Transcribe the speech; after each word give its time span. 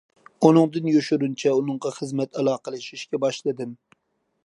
ئۇنىڭدىن 0.47 0.87
يوشۇرۇنچە 0.91 1.53
ئۇنىڭغا 1.57 1.93
خىزمەت 1.99 2.41
ئالاقىلىشىشكە 2.43 3.25
باشلىدىم. 3.27 3.79